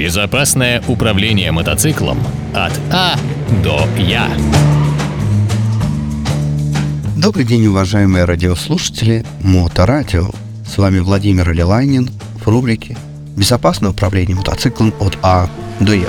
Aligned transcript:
Безопасное 0.00 0.82
управление 0.88 1.52
мотоциклом 1.52 2.18
от 2.54 2.72
А 2.90 3.16
до 3.62 3.86
Я. 3.98 4.30
Добрый 7.18 7.44
день, 7.44 7.66
уважаемые 7.66 8.24
радиослушатели 8.24 9.26
Моторадио. 9.42 10.30
С 10.66 10.78
вами 10.78 11.00
Владимир 11.00 11.52
Лилайнин 11.52 12.08
в 12.42 12.48
рубрике 12.48 12.96
«Безопасное 13.36 13.90
управление 13.90 14.36
мотоциклом 14.36 14.94
от 15.00 15.18
А 15.20 15.50
до 15.80 15.92
Я». 15.92 16.08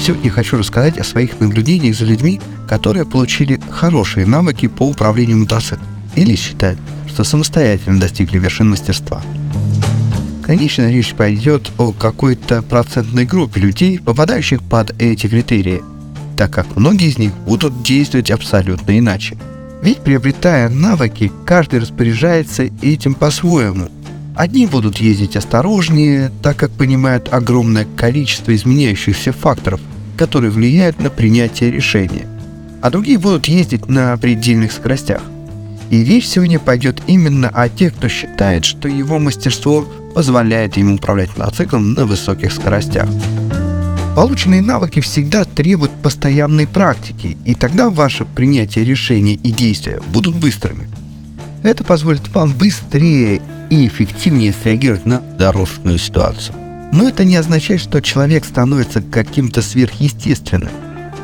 Сегодня 0.00 0.30
хочу 0.30 0.56
рассказать 0.56 0.98
о 0.98 1.04
своих 1.04 1.40
наблюдениях 1.40 1.96
за 1.96 2.04
людьми, 2.04 2.40
которые 2.68 3.04
получили 3.04 3.60
хорошие 3.70 4.24
навыки 4.24 4.68
по 4.68 4.84
управлению 4.84 5.38
мотоциклом 5.38 5.88
или 6.14 6.36
считают, 6.36 6.78
что 7.08 7.24
самостоятельно 7.24 7.98
достигли 7.98 8.38
вершин 8.38 8.70
мастерства– 8.70 9.20
Конечно, 10.48 10.90
речь 10.90 11.12
пойдет 11.12 11.70
о 11.76 11.92
какой-то 11.92 12.62
процентной 12.62 13.26
группе 13.26 13.60
людей, 13.60 14.00
попадающих 14.00 14.62
под 14.62 14.98
эти 14.98 15.26
критерии, 15.26 15.82
так 16.38 16.50
как 16.50 16.74
многие 16.74 17.08
из 17.08 17.18
них 17.18 17.34
будут 17.46 17.82
действовать 17.82 18.30
абсолютно 18.30 18.98
иначе. 18.98 19.36
Ведь 19.82 19.98
приобретая 19.98 20.70
навыки, 20.70 21.30
каждый 21.44 21.80
распоряжается 21.80 22.70
этим 22.80 23.12
по-своему. 23.12 23.90
Одни 24.34 24.64
будут 24.64 24.96
ездить 24.96 25.36
осторожнее, 25.36 26.32
так 26.42 26.56
как 26.56 26.70
понимают 26.70 27.28
огромное 27.30 27.86
количество 27.98 28.56
изменяющихся 28.56 29.32
факторов, 29.32 29.82
которые 30.16 30.50
влияют 30.50 30.98
на 30.98 31.10
принятие 31.10 31.70
решения, 31.70 32.26
а 32.80 32.88
другие 32.88 33.18
будут 33.18 33.48
ездить 33.48 33.86
на 33.86 34.16
предельных 34.16 34.72
скоростях. 34.72 35.20
И 35.90 36.04
речь 36.04 36.28
сегодня 36.28 36.58
пойдет 36.58 37.02
именно 37.06 37.48
о 37.48 37.68
тех, 37.68 37.94
кто 37.94 38.08
считает, 38.08 38.64
что 38.64 38.88
его 38.88 39.18
мастерство 39.18 39.86
позволяет 40.14 40.76
ему 40.76 40.96
управлять 40.96 41.36
мотоциклом 41.36 41.94
на 41.94 42.04
высоких 42.04 42.52
скоростях. 42.52 43.08
Полученные 44.14 44.62
навыки 44.62 45.00
всегда 45.00 45.44
требуют 45.44 45.92
постоянной 46.02 46.66
практики, 46.66 47.36
и 47.44 47.54
тогда 47.54 47.88
ваше 47.88 48.24
принятие 48.24 48.84
решений 48.84 49.38
и 49.42 49.52
действия 49.52 50.00
будут 50.12 50.34
быстрыми. 50.34 50.88
Это 51.62 51.84
позволит 51.84 52.28
вам 52.34 52.52
быстрее 52.52 53.40
и 53.70 53.86
эффективнее 53.86 54.52
среагировать 54.52 55.06
на 55.06 55.20
дорожную 55.20 55.98
ситуацию. 55.98 56.56
Но 56.92 57.08
это 57.08 57.24
не 57.24 57.36
означает, 57.36 57.80
что 57.80 58.00
человек 58.00 58.44
становится 58.44 59.02
каким-то 59.02 59.62
сверхъестественным. 59.62 60.70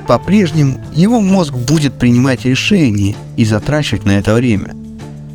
По-прежнему 0.07 0.81
его 0.95 1.21
мозг 1.21 1.55
будет 1.55 1.99
принимать 1.99 2.45
решения 2.45 3.15
и 3.37 3.45
затрачивать 3.45 4.05
на 4.05 4.19
это 4.19 4.35
время. 4.35 4.75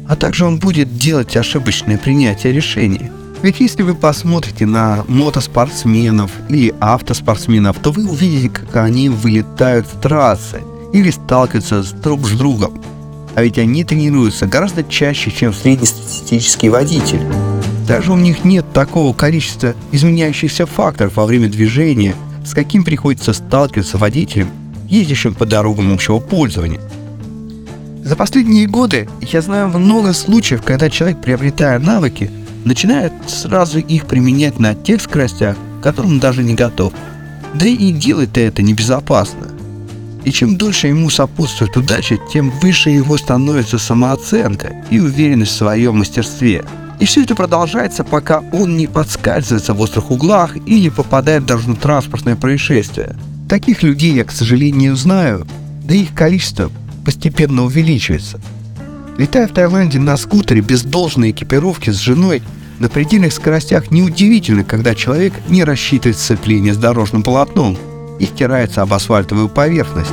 А 0.07 0.15
также 0.15 0.45
он 0.45 0.59
будет 0.59 0.97
делать 0.97 1.35
ошибочное 1.35 1.97
принятие 1.97 2.53
решений– 2.53 3.11
ведь 3.41 3.61
если 3.61 3.83
вы 3.83 3.95
посмотрите 3.95 4.65
на 4.65 5.05
мотоспортсменов 5.07 6.31
или 6.49 6.73
автоспортсменов, 6.81 7.79
то 7.79 7.91
вы 7.91 8.09
увидите, 8.09 8.49
как 8.49 8.75
они 8.75 9.07
вылетают 9.07 9.87
с 9.87 9.91
трассы 10.01 10.61
или 10.91 11.09
сталкиваются 11.09 11.83
с 11.83 11.91
друг 11.91 12.27
с 12.27 12.31
другом. 12.31 12.81
А 13.35 13.41
ведь 13.41 13.57
они 13.57 13.85
тренируются 13.85 14.45
гораздо 14.45 14.83
чаще, 14.83 15.31
чем 15.31 15.53
среднестатистический 15.53 16.67
водитель. 16.67 17.21
Даже 17.87 18.11
у 18.11 18.17
них 18.17 18.43
нет 18.43 18.65
такого 18.73 19.13
количества 19.13 19.73
изменяющихся 19.93 20.65
факторов 20.65 21.15
во 21.15 21.25
время 21.25 21.47
движения, 21.47 22.15
с 22.45 22.53
каким 22.53 22.83
приходится 22.83 23.31
сталкиваться 23.31 23.97
водителям, 23.97 24.49
ездящим 24.89 25.33
по 25.33 25.45
дорогам 25.45 25.93
общего 25.93 26.19
пользования. 26.19 26.81
За 28.03 28.15
последние 28.15 28.65
годы 28.65 29.07
я 29.21 29.41
знаю 29.41 29.69
много 29.69 30.13
случаев, 30.13 30.63
когда 30.63 30.89
человек, 30.89 31.21
приобретая 31.21 31.79
навыки, 31.79 32.31
начинает 32.65 33.13
сразу 33.27 33.79
их 33.79 34.07
применять 34.07 34.59
на 34.59 34.73
тех 34.73 35.01
скоростях, 35.01 35.55
к 35.79 35.83
которым 35.83 36.19
даже 36.19 36.43
не 36.43 36.55
готов. 36.55 36.91
Да 37.53 37.67
и 37.67 37.91
делает 37.91 38.37
это 38.37 38.61
небезопасно. 38.61 39.47
И 40.25 40.31
чем 40.31 40.57
дольше 40.57 40.87
ему 40.87 41.09
сопутствует 41.09 41.77
удача, 41.77 42.17
тем 42.31 42.49
выше 42.49 42.89
его 42.89 43.17
становится 43.17 43.79
самооценка 43.79 44.83
и 44.89 44.99
уверенность 44.99 45.51
в 45.51 45.57
своем 45.57 45.99
мастерстве. 45.99 46.63
И 46.99 47.05
все 47.05 47.23
это 47.23 47.35
продолжается, 47.35 48.03
пока 48.03 48.43
он 48.51 48.75
не 48.75 48.87
подскальзывается 48.87 49.73
в 49.73 49.81
острых 49.81 50.11
углах 50.11 50.57
и 50.65 50.81
не 50.81 50.89
попадает 50.89 51.45
даже 51.45 51.69
на 51.69 51.75
транспортное 51.75 52.35
происшествие. 52.35 53.15
Таких 53.49 53.81
людей 53.81 54.13
я, 54.13 54.25
к 54.25 54.31
сожалению, 54.31 54.95
знаю, 54.95 55.47
да 55.83 55.95
их 55.95 56.13
количество 56.13 56.71
постепенно 57.03 57.63
увеличивается. 57.63 58.39
Летая 59.17 59.47
в 59.47 59.53
Таиланде 59.53 59.97
на 59.97 60.17
скутере 60.17 60.61
без 60.61 60.83
должной 60.83 61.31
экипировки 61.31 61.89
с 61.89 61.95
женой, 61.95 62.43
на 62.77 62.89
предельных 62.89 63.33
скоростях 63.33 63.89
неудивительно, 63.89 64.63
когда 64.63 64.93
человек 64.93 65.33
не 65.49 65.63
рассчитывает 65.63 66.17
сцепление 66.17 66.75
с 66.75 66.77
дорожным 66.77 67.23
полотном 67.23 67.75
и 68.19 68.25
стирается 68.25 68.83
об 68.83 68.93
асфальтовую 68.93 69.49
поверхность. 69.49 70.11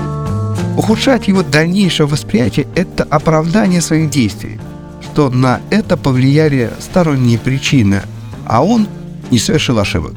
Ухудшать 0.79 1.29
его 1.29 1.43
дальнейшее 1.43 2.07
восприятие– 2.07 2.67
это 2.75 3.05
оправдание 3.05 3.83
своих 3.83 4.09
действий, 4.09 4.59
что 5.03 5.29
на 5.29 5.61
это 5.69 5.99
повлияли 5.99 6.73
сторонние 6.81 7.39
причины, 7.39 8.01
а 8.47 8.65
он 8.65 8.89
не 9.31 9.39
совершил 9.39 9.79
ошибок. 9.79 10.15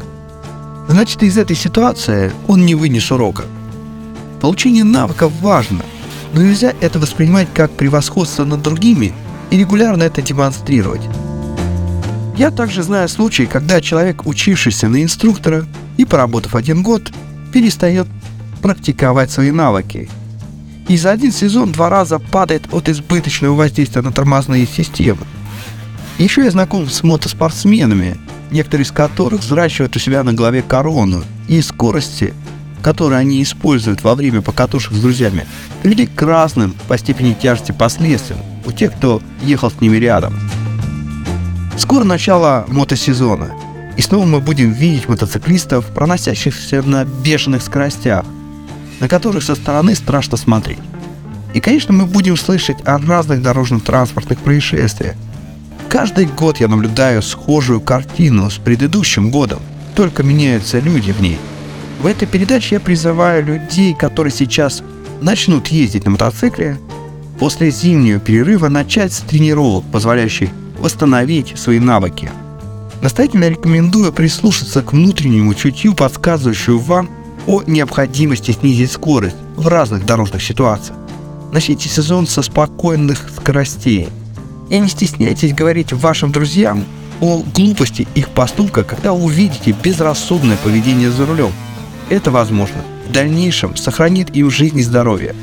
Значит, 0.89 1.21
из 1.21 1.37
этой 1.37 1.55
ситуации 1.55 2.31
он 2.47 2.65
не 2.65 2.73
вынес 2.73 3.11
урока. 3.11 3.43
Получение 4.41 4.83
навыков 4.83 5.31
важно, 5.39 5.85
но 6.33 6.41
нельзя 6.41 6.73
это 6.81 6.97
воспринимать 6.97 7.47
как 7.53 7.69
превосходство 7.69 8.43
над 8.43 8.63
другими 8.63 9.13
и 9.51 9.57
регулярно 9.57 10.01
это 10.01 10.23
демонстрировать. 10.23 11.03
Я 12.35 12.49
также 12.49 12.81
знаю 12.81 13.07
случаи, 13.07 13.43
когда 13.43 13.81
человек, 13.81 14.25
учившийся 14.25 14.87
на 14.87 15.03
инструктора 15.03 15.67
и 15.97 16.05
поработав 16.05 16.55
один 16.55 16.81
год, 16.81 17.11
перестает 17.53 18.07
практиковать 18.63 19.29
свои 19.29 19.51
навыки. 19.51 20.09
И 20.87 20.97
за 20.97 21.11
один 21.11 21.31
сезон 21.31 21.71
два 21.71 21.89
раза 21.89 22.17
падает 22.17 22.63
от 22.71 22.89
избыточного 22.89 23.53
воздействия 23.53 24.01
на 24.01 24.11
тормозные 24.11 24.65
системы. 24.65 25.21
Еще 26.17 26.43
я 26.43 26.49
знаком 26.49 26.89
с 26.89 27.03
мотоспортсменами, 27.03 28.17
некоторые 28.51 28.85
из 28.85 28.91
которых 28.91 29.41
взращивают 29.41 29.95
у 29.95 29.99
себя 29.99 30.23
на 30.23 30.33
голове 30.33 30.61
корону 30.61 31.23
и 31.47 31.61
скорости, 31.61 32.33
которые 32.81 33.19
они 33.19 33.43
используют 33.43 34.03
во 34.03 34.15
время 34.15 34.41
покатушек 34.41 34.93
с 34.93 34.99
друзьями, 34.99 35.45
привели 35.81 36.07
к 36.07 36.21
разным 36.21 36.73
по 36.87 36.97
степени 36.97 37.33
тяжести 37.33 37.71
последствиям 37.71 38.39
у 38.65 38.71
тех, 38.71 38.93
кто 38.95 39.21
ехал 39.43 39.71
с 39.71 39.81
ними 39.81 39.97
рядом. 39.97 40.39
Скоро 41.77 42.03
начало 42.03 42.65
мотосезона, 42.67 43.51
и 43.97 44.01
снова 44.01 44.25
мы 44.25 44.39
будем 44.39 44.71
видеть 44.71 45.07
мотоциклистов, 45.09 45.85
проносящихся 45.87 46.81
на 46.81 47.05
бешеных 47.05 47.61
скоростях, 47.61 48.25
на 48.99 49.07
которых 49.07 49.43
со 49.43 49.55
стороны 49.55 49.95
страшно 49.95 50.37
смотреть. 50.37 50.79
И, 51.53 51.59
конечно, 51.59 51.93
мы 51.93 52.05
будем 52.05 52.37
слышать 52.37 52.77
о 52.85 52.97
разных 52.97 53.41
дорожно-транспортных 53.41 54.39
происшествиях. 54.39 55.15
Каждый 55.89 56.27
год 56.27 56.59
я 56.59 56.67
наблюдаю 56.67 57.23
схожую 57.23 57.81
картину 57.81 58.51
с 58.51 58.59
предыдущим 58.59 59.31
годом, 59.31 59.59
только 59.95 60.21
меняются 60.21 60.77
люди 60.79 61.11
в 61.11 61.19
ней. 61.19 61.39
В 61.99 62.05
этой 62.05 62.27
передаче 62.27 62.75
я 62.75 62.79
призываю 62.79 63.43
людей, 63.43 63.95
которые 63.95 64.31
сейчас 64.31 64.83
начнут 65.19 65.67
ездить 65.69 66.05
на 66.05 66.11
мотоцикле, 66.11 66.77
после 67.39 67.71
зимнего 67.71 68.19
перерыва 68.19 68.69
начать 68.69 69.11
с 69.13 69.21
тренировок, 69.21 69.83
позволяющих 69.91 70.51
восстановить 70.77 71.57
свои 71.57 71.79
навыки. 71.79 72.29
Настоятельно 73.01 73.49
рекомендую 73.49 74.13
прислушаться 74.13 74.83
к 74.83 74.93
внутреннему 74.93 75.55
чутью, 75.55 75.95
подсказывающему 75.95 76.77
вам 76.77 77.09
о 77.47 77.63
необходимости 77.65 78.51
снизить 78.51 78.91
скорость 78.91 79.37
в 79.55 79.67
разных 79.67 80.05
дорожных 80.05 80.43
ситуациях. 80.43 80.97
Начните 81.51 81.89
сезон 81.89 82.27
со 82.27 82.43
спокойных 82.43 83.27
скоростей. 83.35 84.07
И 84.69 84.79
не 84.79 84.87
стесняйтесь 84.87 85.53
говорить 85.53 85.93
вашим 85.93 86.31
друзьям 86.31 86.85
о 87.21 87.43
глупости 87.53 88.07
их 88.15 88.29
поступка, 88.29 88.83
когда 88.83 89.13
увидите 89.13 89.75
безрассудное 89.83 90.57
поведение 90.57 91.11
за 91.11 91.25
рулем. 91.25 91.51
Это, 92.09 92.31
возможно, 92.31 92.77
в 93.07 93.11
дальнейшем 93.11 93.75
сохранит 93.75 94.35
им 94.35 94.49
жизнь 94.49 94.79
и 94.79 94.83
здоровье. 94.83 95.35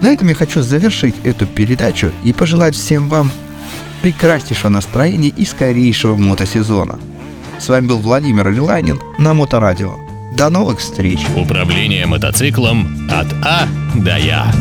На 0.00 0.08
этом 0.08 0.28
я 0.28 0.34
хочу 0.34 0.62
завершить 0.62 1.14
эту 1.24 1.46
передачу 1.46 2.12
и 2.24 2.32
пожелать 2.32 2.76
всем 2.76 3.08
вам 3.08 3.30
прекраснейшего 4.02 4.70
настроения 4.70 5.28
и 5.28 5.44
скорейшего 5.44 6.16
мотосезона. 6.16 6.98
С 7.58 7.68
вами 7.68 7.88
был 7.88 7.98
Владимир 7.98 8.50
Лиланин 8.50 9.00
на 9.18 9.34
Моторадио. 9.34 9.96
До 10.36 10.50
новых 10.50 10.78
встреч! 10.78 11.20
Управление 11.36 12.06
мотоциклом 12.06 13.08
от 13.10 13.26
А 13.44 13.66
до 13.96 14.16
Я. 14.16 14.52